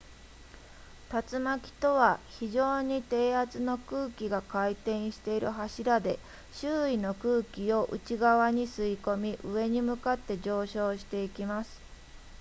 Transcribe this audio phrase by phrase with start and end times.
[1.11, 6.17] 竜巻とは非常に低圧の空気が回転している柱で
[6.53, 11.79] 周囲の空気を内側に吸い込み上に向かって上昇していきます